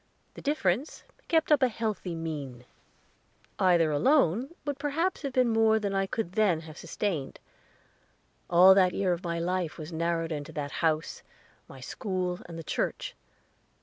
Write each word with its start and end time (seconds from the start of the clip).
The 0.33 0.41
difference 0.41 1.03
kept 1.27 1.51
up 1.51 1.61
a 1.61 1.67
healthy 1.67 2.15
mean; 2.15 2.65
either 3.59 3.91
alone 3.91 4.49
would 4.65 4.79
perhaps 4.79 5.21
have 5.21 5.31
been 5.33 5.49
more 5.49 5.77
than 5.77 5.93
I 5.93 6.07
could 6.07 6.31
then 6.31 6.61
have 6.61 6.75
sustained. 6.75 7.39
All 8.49 8.73
that 8.73 8.95
year 8.95 9.19
my 9.23 9.37
life 9.37 9.77
was 9.77 9.93
narrowed 9.93 10.43
to 10.43 10.51
that 10.53 10.71
house, 10.81 11.21
my 11.67 11.81
school, 11.81 12.39
and 12.47 12.57
the 12.57 12.63
church. 12.63 13.15